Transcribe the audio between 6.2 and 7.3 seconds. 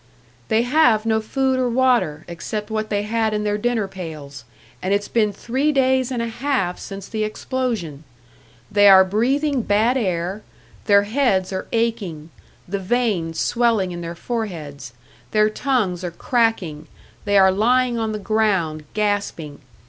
a half since the